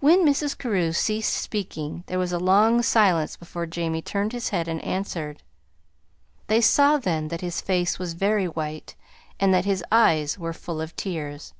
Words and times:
When 0.00 0.18
Mrs. 0.26 0.58
Carew 0.58 0.92
ceased 0.92 1.32
speaking 1.32 2.04
there 2.08 2.18
was 2.18 2.30
a 2.30 2.38
long 2.38 2.82
silence 2.82 3.38
before 3.38 3.64
Jamie 3.64 4.02
turned 4.02 4.32
his 4.32 4.50
head 4.50 4.68
and 4.68 4.84
answered. 4.84 5.42
They 6.48 6.60
saw 6.60 6.98
then 6.98 7.28
that 7.28 7.40
his 7.40 7.62
face 7.62 7.98
was 7.98 8.12
very 8.12 8.48
white, 8.48 8.96
and 9.40 9.54
that 9.54 9.64
his 9.64 9.82
eyes 9.90 10.38
were 10.38 10.52
full 10.52 10.78
of 10.82 10.94
tears. 10.94 11.54